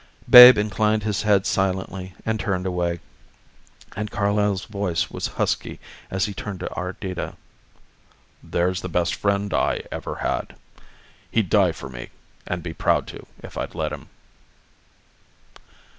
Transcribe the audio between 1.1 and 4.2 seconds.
head silently and turned away, and